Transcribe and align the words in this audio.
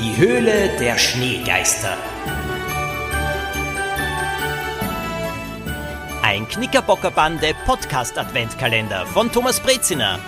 Die 0.00 0.16
Höhle 0.16 0.76
der 0.80 0.98
Schneegeister. 0.98 1.96
Ein 6.20 6.48
Knickerbockerbande 6.48 7.54
Podcast 7.64 8.18
Adventkalender 8.18 9.06
von 9.06 9.30
Thomas 9.30 9.60
Breziner. 9.60 10.18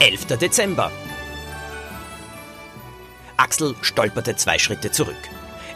11. 0.00 0.26
Dezember. 0.38 0.90
Axel 3.36 3.76
stolperte 3.82 4.34
zwei 4.34 4.58
Schritte 4.58 4.90
zurück. 4.90 5.14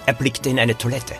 Er 0.07 0.15
blickte 0.15 0.49
in 0.49 0.59
eine 0.59 0.77
Toilette. 0.77 1.15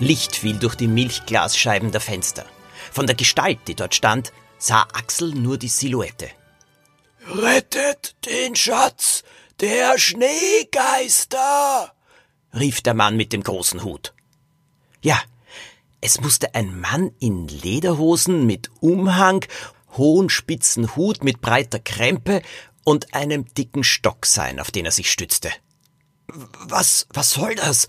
Licht 0.00 0.34
fiel 0.34 0.58
durch 0.58 0.74
die 0.74 0.88
Milchglasscheiben 0.88 1.92
der 1.92 2.00
Fenster. 2.00 2.44
Von 2.90 3.06
der 3.06 3.14
Gestalt, 3.14 3.60
die 3.68 3.76
dort 3.76 3.94
stand, 3.94 4.32
sah 4.58 4.82
Axel 4.92 5.30
nur 5.30 5.58
die 5.58 5.68
Silhouette. 5.68 6.28
Rettet 7.30 8.16
den 8.24 8.56
Schatz 8.56 9.22
der 9.60 9.98
Schneegeister! 9.98 11.92
rief 12.54 12.80
der 12.80 12.94
Mann 12.94 13.18
mit 13.18 13.34
dem 13.34 13.42
großen 13.42 13.84
Hut. 13.84 14.14
Ja, 15.02 15.20
es 16.00 16.22
musste 16.22 16.54
ein 16.54 16.80
Mann 16.80 17.10
in 17.18 17.46
Lederhosen 17.46 18.46
mit 18.46 18.70
Umhang, 18.80 19.44
hohen 19.98 20.30
spitzen 20.30 20.96
Hut 20.96 21.22
mit 21.22 21.42
breiter 21.42 21.78
Krempe 21.78 22.40
und 22.82 23.12
einem 23.14 23.52
dicken 23.52 23.84
Stock 23.84 24.24
sein, 24.24 24.58
auf 24.58 24.70
den 24.70 24.86
er 24.86 24.92
sich 24.92 25.10
stützte. 25.10 25.50
Was, 26.28 27.06
was 27.12 27.32
soll 27.32 27.54
das? 27.56 27.88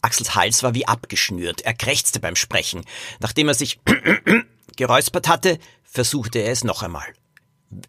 Axels 0.00 0.34
Hals 0.34 0.64
war 0.64 0.74
wie 0.74 0.88
abgeschnürt, 0.88 1.60
er 1.60 1.74
krächzte 1.74 2.18
beim 2.18 2.34
Sprechen. 2.34 2.84
Nachdem 3.20 3.46
er 3.46 3.54
sich 3.54 3.78
geräuspert 4.76 5.28
hatte, 5.28 5.60
versuchte 5.84 6.40
er 6.40 6.50
es 6.50 6.64
noch 6.64 6.82
einmal. 6.82 7.06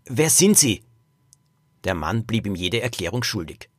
Wer 0.06 0.30
sind 0.30 0.58
Sie? 0.58 0.84
Der 1.84 1.96
Mann 1.96 2.26
blieb 2.26 2.46
ihm 2.46 2.56
jede 2.56 2.82
Erklärung 2.82 3.24
schuldig. 3.24 3.70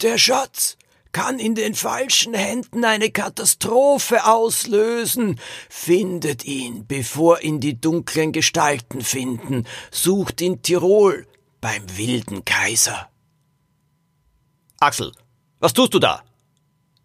Der 0.00 0.18
Schatz 0.18 0.76
kann 1.12 1.38
in 1.38 1.54
den 1.54 1.74
falschen 1.74 2.34
Händen 2.34 2.84
eine 2.84 3.10
Katastrophe 3.10 4.24
auslösen. 4.24 5.38
Findet 5.68 6.44
ihn, 6.44 6.86
bevor 6.86 7.42
ihn 7.42 7.60
die 7.60 7.80
dunklen 7.80 8.32
Gestalten 8.32 9.02
finden. 9.02 9.66
Sucht 9.90 10.40
in 10.40 10.62
Tirol 10.62 11.26
beim 11.60 11.96
wilden 11.96 12.44
Kaiser. 12.44 13.10
Axel, 14.80 15.12
was 15.60 15.74
tust 15.74 15.94
du 15.94 15.98
da? 15.98 16.22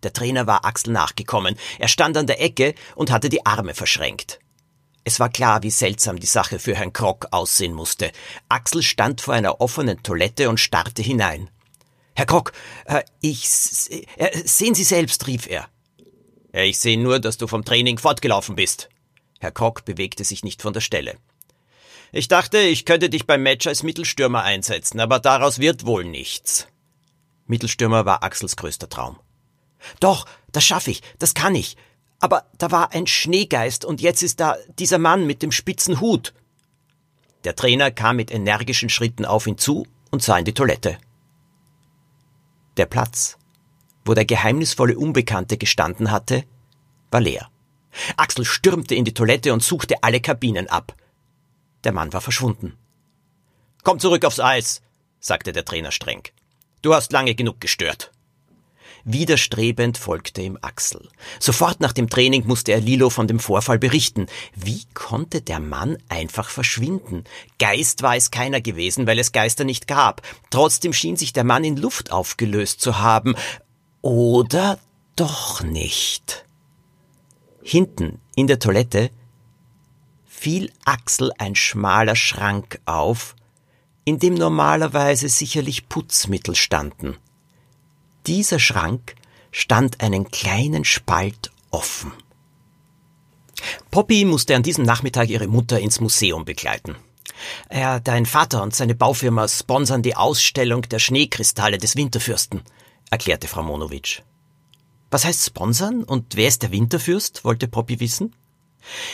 Der 0.03 0.13
Trainer 0.13 0.47
war 0.47 0.65
Axel 0.65 0.93
nachgekommen. 0.93 1.55
Er 1.79 1.87
stand 1.87 2.17
an 2.17 2.27
der 2.27 2.41
Ecke 2.41 2.75
und 2.95 3.11
hatte 3.11 3.29
die 3.29 3.45
Arme 3.45 3.73
verschränkt. 3.73 4.39
Es 5.07 5.21
war 5.21 5.29
klar, 5.29 5.63
wie 5.63 5.71
seltsam 5.71 6.19
die 6.19 6.27
Sache 6.27 6.59
für 6.59 6.75
Herrn 6.75 6.91
Krock 6.91 7.27
aussehen 7.31 7.71
musste. 7.71 8.11
Axel 8.49 8.83
stand 8.83 9.21
vor 9.21 9.35
einer 9.35 9.61
offenen 9.61 10.03
Toilette 10.03 10.49
und 10.49 10.59
starrte 10.59 11.01
hinein. 11.01 11.49
Herr 12.13 12.25
Krock, 12.25 12.51
äh, 12.83 13.03
ich 13.21 13.45
äh, 14.17 14.37
sehen 14.43 14.75
Sie 14.75 14.83
selbst, 14.83 15.25
rief 15.27 15.47
er. 15.47 15.69
Ich 16.51 16.79
sehe 16.79 16.99
nur, 16.99 17.21
dass 17.21 17.37
du 17.37 17.47
vom 17.47 17.63
Training 17.63 17.97
fortgelaufen 17.97 18.57
bist. 18.57 18.89
Herr 19.39 19.53
Krock 19.53 19.85
bewegte 19.85 20.25
sich 20.25 20.43
nicht 20.43 20.61
von 20.61 20.73
der 20.73 20.81
Stelle. 20.81 21.15
Ich 22.11 22.27
dachte, 22.27 22.57
ich 22.57 22.83
könnte 22.83 23.09
dich 23.09 23.25
beim 23.25 23.43
Match 23.43 23.65
als 23.65 23.83
Mittelstürmer 23.83 24.43
einsetzen, 24.43 24.99
aber 24.99 25.19
daraus 25.19 25.59
wird 25.59 25.85
wohl 25.85 26.03
nichts. 26.03 26.67
Mittelstürmer 27.45 28.05
war 28.05 28.23
Axels 28.23 28.57
größter 28.57 28.89
Traum. 28.89 29.17
Doch, 30.01 30.25
das 30.51 30.65
schaffe 30.65 30.91
ich, 30.91 31.01
das 31.17 31.33
kann 31.33 31.55
ich. 31.55 31.77
Aber 32.19 32.45
da 32.57 32.71
war 32.71 32.93
ein 32.93 33.07
Schneegeist 33.07 33.85
und 33.85 34.01
jetzt 34.01 34.23
ist 34.23 34.39
da 34.39 34.55
dieser 34.79 34.97
Mann 34.97 35.27
mit 35.27 35.41
dem 35.41 35.51
spitzen 35.51 36.01
Hut. 36.01 36.33
Der 37.43 37.55
Trainer 37.55 37.91
kam 37.91 38.15
mit 38.15 38.31
energischen 38.31 38.89
Schritten 38.89 39.25
auf 39.25 39.45
ihn 39.47 39.57
zu 39.57 39.85
und 40.11 40.23
sah 40.23 40.37
in 40.37 40.45
die 40.45 40.53
Toilette. 40.53 40.97
Der 42.77 42.85
Platz, 42.85 43.37
wo 44.05 44.13
der 44.13 44.25
geheimnisvolle 44.25 44.97
Unbekannte 44.97 45.57
gestanden 45.57 46.11
hatte, 46.11 46.43
war 47.11 47.21
leer. 47.21 47.49
Axel 48.15 48.45
stürmte 48.45 48.95
in 48.95 49.05
die 49.05 49.13
Toilette 49.13 49.53
und 49.53 49.63
suchte 49.63 50.03
alle 50.03 50.19
Kabinen 50.21 50.67
ab. 50.67 50.95
Der 51.83 51.91
Mann 51.91 52.13
war 52.13 52.21
verschwunden. 52.21 52.77
Komm 53.83 53.99
zurück 53.99 54.25
aufs 54.25 54.39
Eis, 54.39 54.81
sagte 55.19 55.51
der 55.51 55.65
Trainer 55.65 55.91
streng. 55.91 56.23
Du 56.81 56.93
hast 56.93 57.11
lange 57.11 57.35
genug 57.35 57.59
gestört. 57.61 58.11
Widerstrebend 59.09 59.97
folgte 59.97 60.41
ihm 60.41 60.57
Axel. 60.61 61.07
Sofort 61.39 61.79
nach 61.79 61.93
dem 61.93 62.09
Training 62.09 62.45
musste 62.45 62.73
er 62.73 62.81
Lilo 62.81 63.09
von 63.09 63.25
dem 63.25 63.39
Vorfall 63.39 63.79
berichten. 63.79 64.27
Wie 64.53 64.83
konnte 64.93 65.41
der 65.41 65.61
Mann 65.61 65.97
einfach 66.09 66.49
verschwinden? 66.49 67.23
Geist 67.57 68.03
war 68.03 68.17
es 68.17 68.31
keiner 68.31 68.59
gewesen, 68.59 69.07
weil 69.07 69.17
es 69.17 69.31
Geister 69.31 69.63
nicht 69.63 69.87
gab. 69.87 70.23
Trotzdem 70.49 70.91
schien 70.91 71.15
sich 71.15 71.31
der 71.31 71.45
Mann 71.45 71.63
in 71.63 71.77
Luft 71.77 72.11
aufgelöst 72.11 72.81
zu 72.81 72.99
haben. 72.99 73.35
Oder 74.01 74.77
doch 75.15 75.63
nicht. 75.63 76.43
Hinten 77.63 78.19
in 78.35 78.47
der 78.47 78.59
Toilette 78.59 79.09
fiel 80.25 80.69
Axel 80.83 81.31
ein 81.37 81.55
schmaler 81.55 82.17
Schrank 82.17 82.81
auf, 82.83 83.37
in 84.03 84.19
dem 84.19 84.33
normalerweise 84.33 85.29
sicherlich 85.29 85.87
Putzmittel 85.87 86.55
standen 86.55 87.15
dieser 88.27 88.59
Schrank 88.59 89.15
stand 89.51 90.01
einen 90.01 90.29
kleinen 90.29 90.85
Spalt 90.85 91.51
offen. 91.71 92.11
Poppy 93.89 94.25
musste 94.25 94.55
an 94.55 94.63
diesem 94.63 94.85
Nachmittag 94.85 95.29
ihre 95.29 95.47
Mutter 95.47 95.79
ins 95.79 95.99
Museum 95.99 96.45
begleiten. 96.45 96.95
Ja, 97.71 97.99
dein 97.99 98.25
Vater 98.25 98.61
und 98.61 98.75
seine 98.75 98.95
Baufirma 98.95 99.47
sponsern 99.47 100.03
die 100.03 100.15
Ausstellung 100.15 100.83
der 100.83 100.99
Schneekristalle 100.99 101.77
des 101.77 101.95
Winterfürsten, 101.95 102.61
erklärte 103.09 103.47
Frau 103.47 103.63
Monowitsch. 103.63 104.21
Was 105.09 105.25
heißt 105.25 105.45
sponsern 105.45 106.03
und 106.03 106.35
wer 106.35 106.47
ist 106.47 106.63
der 106.63 106.71
Winterfürst? 106.71 107.45
wollte 107.45 107.67
Poppy 107.67 107.99
wissen. 107.99 108.35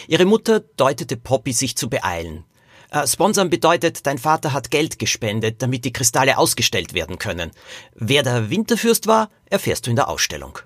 Ihre 0.08 0.26
Mutter 0.26 0.60
deutete 0.60 1.18
Poppy, 1.18 1.54
sich 1.54 1.76
zu 1.76 1.90
beeilen. 1.90 2.46
Äh, 2.94 3.08
sponsern 3.08 3.50
bedeutet, 3.50 4.06
dein 4.06 4.20
Vater 4.20 4.54
hat 4.54 4.70
Geld 4.70 5.00
gespendet, 5.00 5.64
damit 5.64 5.84
die 5.84 5.92
Kristalle 5.92 6.38
ausgestellt 6.38 6.94
werden 6.94 7.18
können. 7.18 7.50
Wer 7.96 8.22
der 8.22 8.52
Winterfürst 8.52 9.08
war, 9.08 9.32
erfährst 9.50 9.88
du 9.88 9.90
in 9.90 9.96
der 9.96 10.10
Ausstellung. 10.10 10.60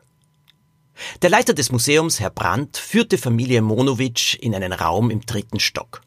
Der 1.21 1.29
Leiter 1.29 1.53
des 1.53 1.71
Museums, 1.71 2.19
Herr 2.19 2.29
Brandt, 2.29 2.75
führte 2.75 3.17
Familie 3.17 3.61
Monowitsch 3.61 4.35
in 4.35 4.53
einen 4.53 4.73
Raum 4.73 5.09
im 5.09 5.21
dritten 5.25 5.61
Stock. 5.61 6.01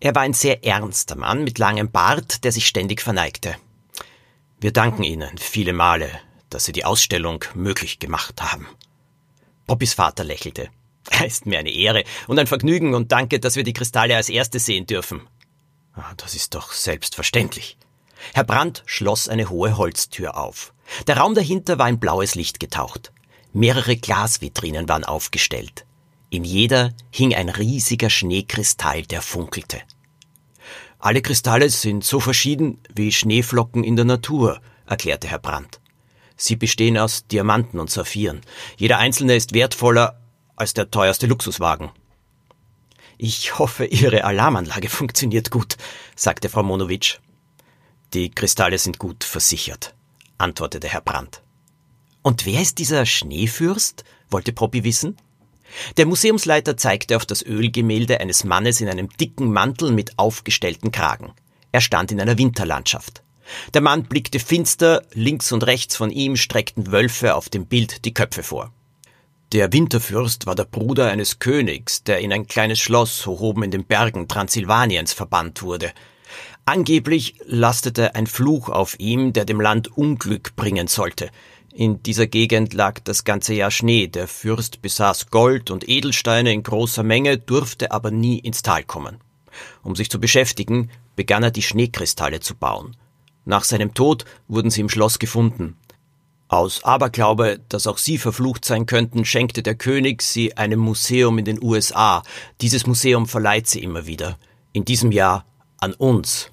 Er 0.00 0.14
war 0.14 0.22
ein 0.22 0.32
sehr 0.32 0.64
ernster 0.64 1.16
Mann 1.16 1.44
mit 1.44 1.58
langem 1.58 1.90
Bart, 1.90 2.44
der 2.44 2.52
sich 2.52 2.66
ständig 2.66 3.02
verneigte. 3.02 3.54
Wir 4.60 4.72
danken 4.72 5.02
Ihnen 5.02 5.36
viele 5.36 5.74
Male, 5.74 6.08
dass 6.48 6.64
Sie 6.64 6.72
die 6.72 6.86
Ausstellung 6.86 7.44
möglich 7.54 7.98
gemacht 7.98 8.40
haben. 8.40 8.66
Poppys 9.66 9.92
Vater 9.92 10.24
lächelte. 10.24 10.70
Es 11.10 11.20
ist 11.26 11.46
mir 11.46 11.58
eine 11.58 11.70
Ehre 11.70 12.04
und 12.26 12.38
ein 12.38 12.46
Vergnügen 12.46 12.94
und 12.94 13.12
danke, 13.12 13.38
dass 13.38 13.56
wir 13.56 13.64
die 13.64 13.74
Kristalle 13.74 14.16
als 14.16 14.30
Erste 14.30 14.60
sehen 14.60 14.86
dürfen. 14.86 15.28
Ah, 15.98 16.14
das 16.16 16.34
ist 16.34 16.54
doch 16.54 16.72
selbstverständlich. 16.72 17.76
Herr 18.32 18.44
Brandt 18.44 18.84
schloss 18.86 19.28
eine 19.28 19.50
hohe 19.50 19.76
Holztür 19.76 20.36
auf. 20.36 20.72
Der 21.08 21.16
Raum 21.16 21.34
dahinter 21.34 21.78
war 21.78 21.88
in 21.88 21.98
blaues 21.98 22.36
Licht 22.36 22.60
getaucht. 22.60 23.12
Mehrere 23.52 23.96
Glasvitrinen 23.96 24.88
waren 24.88 25.04
aufgestellt. 25.04 25.84
In 26.30 26.44
jeder 26.44 26.92
hing 27.10 27.34
ein 27.34 27.48
riesiger 27.48 28.10
Schneekristall, 28.10 29.02
der 29.02 29.22
funkelte. 29.22 29.80
Alle 31.00 31.20
Kristalle 31.20 31.68
sind 31.68 32.04
so 32.04 32.20
verschieden 32.20 32.80
wie 32.94 33.10
Schneeflocken 33.10 33.82
in 33.82 33.96
der 33.96 34.04
Natur, 34.04 34.60
erklärte 34.86 35.26
Herr 35.26 35.38
Brandt. 35.40 35.80
Sie 36.36 36.54
bestehen 36.54 36.96
aus 36.96 37.26
Diamanten 37.26 37.80
und 37.80 37.90
Saphiren. 37.90 38.42
Jeder 38.76 38.98
einzelne 38.98 39.34
ist 39.34 39.52
wertvoller 39.52 40.20
als 40.54 40.74
der 40.74 40.90
teuerste 40.90 41.26
Luxuswagen. 41.26 41.90
Ich 43.20 43.58
hoffe, 43.58 43.84
Ihre 43.84 44.22
Alarmanlage 44.22 44.88
funktioniert 44.88 45.50
gut, 45.50 45.76
sagte 46.14 46.48
Frau 46.48 46.62
Monowitsch. 46.62 47.18
Die 48.14 48.30
Kristalle 48.30 48.78
sind 48.78 48.98
gut 48.98 49.24
versichert, 49.24 49.92
antwortete 50.38 50.88
Herr 50.88 51.00
Brandt. 51.00 51.42
Und 52.22 52.46
wer 52.46 52.62
ist 52.62 52.78
dieser 52.78 53.04
Schneefürst? 53.06 54.04
wollte 54.30 54.52
Poppy 54.52 54.84
wissen. 54.84 55.16
Der 55.96 56.06
Museumsleiter 56.06 56.76
zeigte 56.76 57.16
auf 57.16 57.26
das 57.26 57.42
Ölgemälde 57.42 58.20
eines 58.20 58.44
Mannes 58.44 58.80
in 58.80 58.88
einem 58.88 59.08
dicken 59.08 59.52
Mantel 59.52 59.90
mit 59.90 60.16
aufgestellten 60.16 60.92
Kragen. 60.92 61.32
Er 61.72 61.80
stand 61.80 62.12
in 62.12 62.20
einer 62.20 62.38
Winterlandschaft. 62.38 63.24
Der 63.74 63.80
Mann 63.80 64.04
blickte 64.04 64.38
finster, 64.38 65.02
links 65.12 65.50
und 65.50 65.66
rechts 65.66 65.96
von 65.96 66.10
ihm 66.10 66.36
streckten 66.36 66.92
Wölfe 66.92 67.34
auf 67.34 67.48
dem 67.48 67.66
Bild 67.66 68.04
die 68.04 68.14
Köpfe 68.14 68.44
vor. 68.44 68.72
Der 69.52 69.72
Winterfürst 69.72 70.44
war 70.44 70.54
der 70.54 70.66
Bruder 70.66 71.10
eines 71.10 71.38
Königs, 71.38 72.04
der 72.04 72.18
in 72.18 72.34
ein 72.34 72.46
kleines 72.46 72.78
Schloss 72.80 73.24
hoch 73.24 73.40
oben 73.40 73.62
in 73.62 73.70
den 73.70 73.86
Bergen 73.86 74.28
Transsilvaniens 74.28 75.14
verbannt 75.14 75.62
wurde. 75.62 75.90
Angeblich 76.66 77.36
lastete 77.46 78.14
ein 78.14 78.26
Fluch 78.26 78.68
auf 78.68 79.00
ihm, 79.00 79.32
der 79.32 79.46
dem 79.46 79.58
Land 79.58 79.96
Unglück 79.96 80.54
bringen 80.54 80.86
sollte. 80.86 81.30
In 81.72 82.02
dieser 82.02 82.26
Gegend 82.26 82.74
lag 82.74 83.00
das 83.04 83.24
ganze 83.24 83.54
Jahr 83.54 83.70
Schnee, 83.70 84.06
der 84.06 84.28
Fürst 84.28 84.82
besaß 84.82 85.30
Gold 85.30 85.70
und 85.70 85.88
Edelsteine 85.88 86.52
in 86.52 86.62
großer 86.62 87.02
Menge, 87.02 87.38
durfte 87.38 87.90
aber 87.90 88.10
nie 88.10 88.38
ins 88.40 88.60
Tal 88.60 88.84
kommen. 88.84 89.16
Um 89.82 89.96
sich 89.96 90.10
zu 90.10 90.20
beschäftigen, 90.20 90.90
begann 91.16 91.42
er 91.42 91.50
die 91.50 91.62
Schneekristalle 91.62 92.40
zu 92.40 92.54
bauen. 92.54 92.98
Nach 93.46 93.64
seinem 93.64 93.94
Tod 93.94 94.26
wurden 94.46 94.70
sie 94.70 94.82
im 94.82 94.90
Schloss 94.90 95.18
gefunden. 95.18 95.78
Aus 96.48 96.82
Aberglaube, 96.82 97.60
dass 97.68 97.86
auch 97.86 97.98
sie 97.98 98.16
verflucht 98.16 98.64
sein 98.64 98.86
könnten, 98.86 99.26
schenkte 99.26 99.62
der 99.62 99.74
König 99.74 100.22
sie 100.22 100.56
einem 100.56 100.80
Museum 100.80 101.36
in 101.36 101.44
den 101.44 101.62
USA. 101.62 102.22
Dieses 102.62 102.86
Museum 102.86 103.26
verleiht 103.26 103.68
sie 103.68 103.82
immer 103.82 104.06
wieder. 104.06 104.38
In 104.72 104.86
diesem 104.86 105.12
Jahr 105.12 105.44
an 105.76 105.92
uns. 105.92 106.48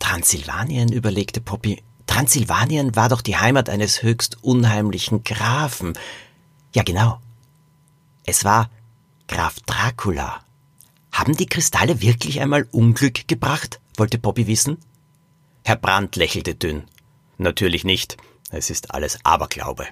Transsilvanien, 0.00 0.90
überlegte 0.90 1.40
Poppy. 1.40 1.80
Transsilvanien 2.08 2.96
war 2.96 3.08
doch 3.08 3.20
die 3.20 3.36
Heimat 3.36 3.68
eines 3.68 4.02
höchst 4.02 4.42
unheimlichen 4.42 5.22
Grafen. 5.22 5.92
Ja, 6.74 6.82
genau. 6.82 7.20
Es 8.24 8.44
war 8.44 8.68
Graf 9.28 9.60
Dracula. 9.60 10.40
Haben 11.12 11.36
die 11.36 11.46
Kristalle 11.46 12.00
wirklich 12.00 12.40
einmal 12.40 12.66
Unglück 12.72 13.28
gebracht? 13.28 13.80
wollte 13.96 14.18
Poppy 14.18 14.48
wissen. 14.48 14.78
Herr 15.62 15.76
Brandt 15.76 16.16
lächelte 16.16 16.56
dünn. 16.56 16.84
Natürlich 17.38 17.84
nicht. 17.84 18.16
Es 18.50 18.70
ist 18.70 18.92
alles 18.92 19.18
Aberglaube. 19.24 19.86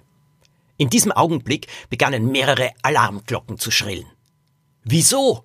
In 0.77 0.91
diesem 0.91 1.13
Augenblick 1.13 1.67
begannen 1.91 2.31
mehrere 2.31 2.73
Alarmglocken 2.83 3.59
zu 3.59 3.71
schrillen. 3.71 4.07
Wieso? 4.85 5.43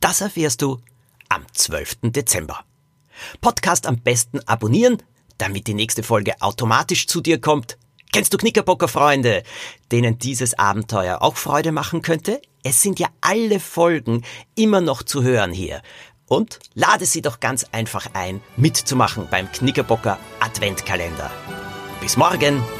Das 0.00 0.20
erfährst 0.20 0.62
du 0.62 0.80
am 1.28 1.44
12. 1.52 1.98
Dezember. 2.04 2.64
Podcast 3.40 3.86
am 3.86 3.98
besten 3.98 4.40
abonnieren, 4.46 5.02
damit 5.38 5.66
die 5.66 5.74
nächste 5.74 6.02
Folge 6.02 6.34
automatisch 6.40 7.06
zu 7.06 7.20
dir 7.20 7.40
kommt. 7.40 7.78
Kennst 8.12 8.32
du 8.32 8.38
Knickerbocker 8.38 8.88
Freunde, 8.88 9.42
denen 9.92 10.18
dieses 10.18 10.58
Abenteuer 10.58 11.22
auch 11.22 11.36
Freude 11.36 11.72
machen 11.72 12.02
könnte? 12.02 12.40
Es 12.62 12.82
sind 12.82 12.98
ja 12.98 13.08
alle 13.20 13.60
Folgen 13.60 14.24
immer 14.54 14.80
noch 14.80 15.02
zu 15.02 15.22
hören 15.22 15.52
hier. 15.52 15.80
Und 16.26 16.58
lade 16.74 17.06
sie 17.06 17.22
doch 17.22 17.40
ganz 17.40 17.64
einfach 17.72 18.08
ein, 18.14 18.40
mitzumachen 18.56 19.28
beim 19.30 19.50
Knickerbocker 19.50 20.18
Adventkalender. 20.40 21.30
Bis 22.00 22.16
morgen! 22.16 22.79